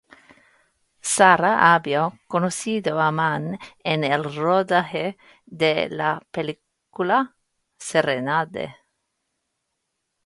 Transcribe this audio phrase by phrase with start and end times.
[1.15, 7.35] Sara había conocido a Mann en el rodaje de la película
[7.77, 8.75] "Serenade".